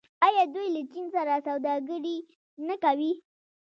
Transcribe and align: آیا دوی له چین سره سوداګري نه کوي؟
آیا 0.27 0.43
دوی 0.53 0.67
له 0.75 0.81
چین 0.93 1.05
سره 1.15 1.35
سوداګري 1.47 2.17
نه 2.67 2.75
کوي؟ 2.83 3.11